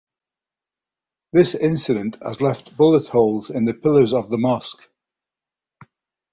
This 1.31 1.53
incident 1.53 2.17
has 2.23 2.41
left 2.41 2.75
bullet 2.75 3.05
holes 3.09 3.51
in 3.51 3.65
the 3.65 3.75
pillars 3.75 4.13
of 4.13 4.31
the 4.31 4.39
mosque. 4.39 4.89